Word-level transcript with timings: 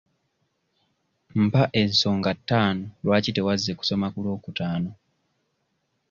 Mpa 1.41 1.63
ensonga 1.81 2.31
ttaano 2.37 2.85
lwaki 3.03 3.31
tewazze 3.35 3.71
kusoma 3.79 4.07
ku 4.13 4.19
lwokutaano? 4.23 4.91